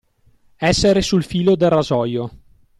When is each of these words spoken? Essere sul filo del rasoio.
Essere 0.57 1.03
sul 1.03 1.23
filo 1.23 1.55
del 1.55 1.69
rasoio. 1.69 2.31